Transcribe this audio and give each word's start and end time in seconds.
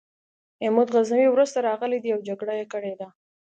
محمود 0.61 0.87
غزنوي 0.95 1.27
وروسته 1.31 1.57
راغلی 1.69 1.99
دی 2.01 2.09
او 2.15 2.19
جګړه 2.27 2.53
یې 2.59 2.65
کړې 2.73 2.93
ده. 2.99 3.07